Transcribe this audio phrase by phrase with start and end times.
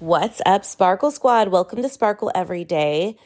[0.00, 1.48] What's up, Sparkle Squad?
[1.48, 3.18] Welcome to Sparkle Every Day.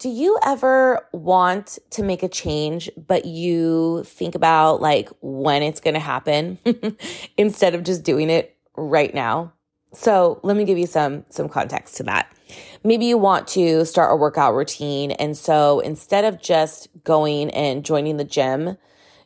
[0.00, 5.78] Do you ever want to make a change, but you think about like when it's
[5.78, 6.58] going to happen
[7.36, 9.52] instead of just doing it right now?
[9.92, 12.34] So let me give you some, some context to that.
[12.82, 15.12] Maybe you want to start a workout routine.
[15.12, 18.76] And so instead of just going and joining the gym,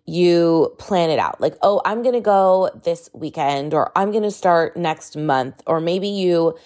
[0.04, 4.24] you plan it out like, oh, I'm going to go this weekend or I'm going
[4.24, 5.62] to start next month.
[5.66, 6.58] Or maybe you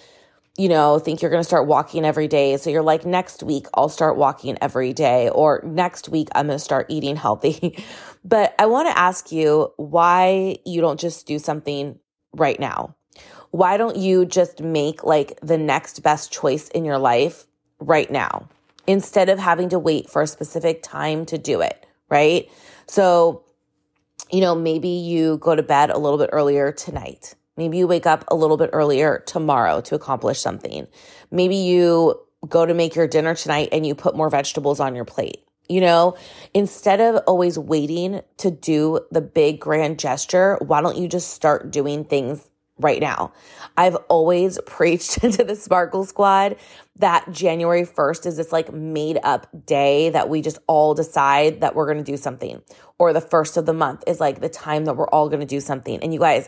[0.57, 2.57] you know, think you're going to start walking every day.
[2.57, 6.57] So you're like, next week, I'll start walking every day, or next week, I'm going
[6.57, 7.83] to start eating healthy.
[8.25, 11.99] but I want to ask you why you don't just do something
[12.33, 12.95] right now.
[13.51, 17.45] Why don't you just make like the next best choice in your life
[17.79, 18.49] right now
[18.87, 21.85] instead of having to wait for a specific time to do it?
[22.09, 22.49] Right.
[22.87, 23.43] So,
[24.31, 28.05] you know, maybe you go to bed a little bit earlier tonight Maybe you wake
[28.05, 30.87] up a little bit earlier tomorrow to accomplish something.
[31.31, 35.05] Maybe you go to make your dinner tonight and you put more vegetables on your
[35.05, 35.43] plate.
[35.69, 36.15] You know,
[36.53, 41.71] instead of always waiting to do the big grand gesture, why don't you just start
[41.71, 42.47] doing things
[42.79, 43.33] right now?
[43.75, 46.55] I've always preached to the Sparkle Squad
[46.99, 51.75] that January 1st is this like made up day that we just all decide that
[51.75, 52.61] we're going to do something.
[52.97, 55.45] Or the first of the month is like the time that we're all going to
[55.45, 55.99] do something.
[56.01, 56.47] And you guys,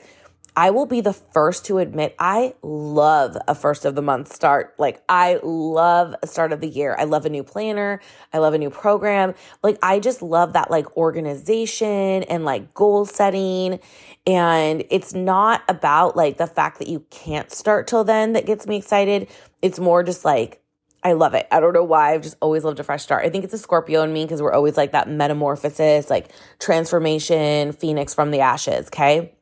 [0.56, 4.76] I will be the first to admit I love a first of the month start.
[4.78, 6.96] Like, I love a start of the year.
[7.00, 8.02] I love a new planner.
[8.34, 9.36] I love a new program.
[9.64, 13.80] Like, I just love that, like, organization and like goal setting.
[14.26, 18.68] And it's not about like the fact that you can't start till then that gets
[18.68, 19.28] me excited.
[19.62, 20.62] It's more just like,
[21.02, 21.48] I love it.
[21.52, 22.14] I don't know why.
[22.14, 23.26] I've just always loved a fresh start.
[23.26, 27.72] I think it's a Scorpio in me because we're always like that metamorphosis, like transformation,
[27.72, 28.88] phoenix from the ashes.
[28.88, 29.34] Okay.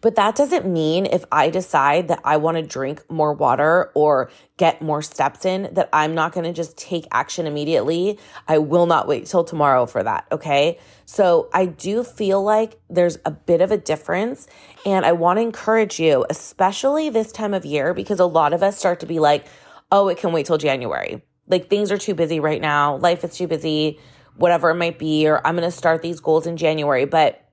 [0.00, 4.30] But that doesn't mean if I decide that I want to drink more water or
[4.56, 8.18] get more steps in, that I'm not going to just take action immediately.
[8.46, 10.26] I will not wait till tomorrow for that.
[10.32, 10.78] Okay.
[11.04, 14.46] So I do feel like there's a bit of a difference.
[14.84, 18.62] And I want to encourage you, especially this time of year, because a lot of
[18.62, 19.46] us start to be like,
[19.90, 21.22] oh, it can wait till January.
[21.46, 22.96] Like things are too busy right now.
[22.96, 23.98] Life is too busy,
[24.36, 27.06] whatever it might be, or I'm going to start these goals in January.
[27.06, 27.47] But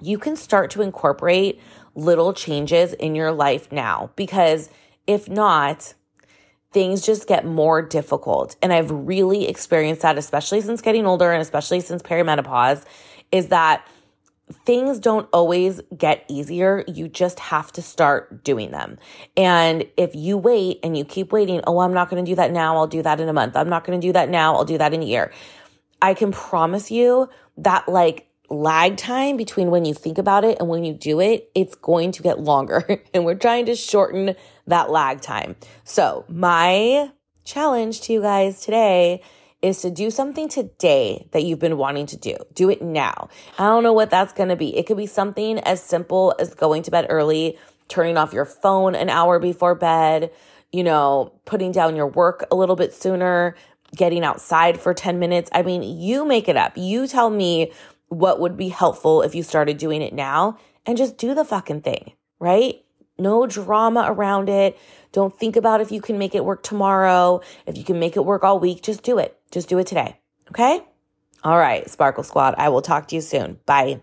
[0.00, 1.60] you can start to incorporate
[1.94, 4.70] little changes in your life now because
[5.06, 5.94] if not,
[6.72, 8.56] things just get more difficult.
[8.62, 12.84] And I've really experienced that, especially since getting older and especially since perimenopause,
[13.32, 13.86] is that
[14.64, 16.84] things don't always get easier.
[16.86, 18.98] You just have to start doing them.
[19.36, 22.52] And if you wait and you keep waiting, oh, I'm not going to do that
[22.52, 22.76] now.
[22.76, 23.56] I'll do that in a month.
[23.56, 24.54] I'm not going to do that now.
[24.54, 25.32] I'll do that in a year.
[26.00, 27.28] I can promise you
[27.58, 31.50] that like lag time between when you think about it and when you do it,
[31.54, 33.02] it's going to get longer.
[33.14, 34.34] and we're trying to shorten
[34.66, 35.56] that lag time.
[35.84, 37.10] So, my
[37.44, 39.22] challenge to you guys today
[39.60, 42.36] is to do something today that you've been wanting to do.
[42.54, 43.28] Do it now.
[43.58, 44.76] I don't know what that's going to be.
[44.76, 48.94] It could be something as simple as going to bed early, turning off your phone
[48.94, 50.30] an hour before bed,
[50.70, 53.56] you know, putting down your work a little bit sooner,
[53.96, 55.50] getting outside for 10 minutes.
[55.52, 56.76] I mean, you make it up.
[56.76, 57.72] You tell me
[58.08, 61.82] what would be helpful if you started doing it now and just do the fucking
[61.82, 62.82] thing, right?
[63.18, 64.78] No drama around it.
[65.12, 68.24] Don't think about if you can make it work tomorrow, if you can make it
[68.24, 68.82] work all week.
[68.82, 69.38] Just do it.
[69.50, 70.18] Just do it today.
[70.50, 70.80] Okay?
[71.44, 72.54] All right, Sparkle Squad.
[72.58, 73.58] I will talk to you soon.
[73.66, 74.00] Bye.